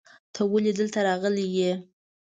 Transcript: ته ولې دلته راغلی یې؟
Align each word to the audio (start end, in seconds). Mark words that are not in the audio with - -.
ته 0.33 0.41
ولې 0.51 0.71
دلته 0.79 0.99
راغلی 1.07 1.45
یې؟ 1.57 1.71